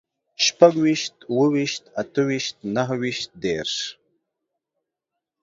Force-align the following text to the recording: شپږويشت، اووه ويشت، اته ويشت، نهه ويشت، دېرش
شپږويشت، 0.45 1.15
اووه 1.31 1.47
ويشت، 1.53 1.83
اته 2.01 2.21
ويشت، 2.27 2.55
نهه 2.75 2.95
ويشت، 3.01 3.29
دېرش 3.43 3.73